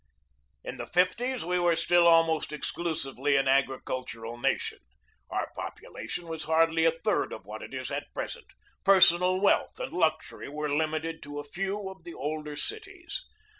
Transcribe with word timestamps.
In 0.63 0.77
the 0.77 0.87
fifties 0.87 1.45
we 1.45 1.59
were 1.59 1.75
still 1.75 2.07
almost 2.07 2.51
exclusively 2.51 3.35
an 3.35 3.47
agricultural 3.47 4.35
nation. 4.39 4.79
Our 5.29 5.51
population 5.55 6.25
was 6.25 6.45
hardly 6.45 6.85
a 6.85 6.91
third 7.03 7.31
of 7.31 7.45
what 7.45 7.61
it 7.61 7.71
is 7.71 7.91
at 7.91 8.11
present. 8.15 8.47
Personal 8.83 9.39
wealth 9.39 9.79
and 9.79 9.93
luxury 9.93 10.49
were 10.49 10.73
limited 10.75 11.21
to 11.21 11.37
a 11.39 11.43
few 11.43 11.87
of 11.87 12.03
the 12.03 12.15
older 12.15 12.55
cities. 12.55 13.23